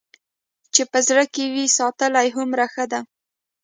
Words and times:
چې 0.73 0.81
په 0.91 0.99
زړه 1.07 1.23
کې 1.33 1.43
وي 1.53 1.65
ساتلې 1.77 2.27
هومره 2.35 2.65
ښه 2.73 2.85
ده. 2.91 2.99